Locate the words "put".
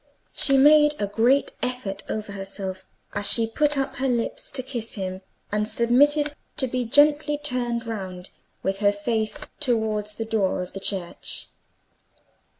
3.45-3.77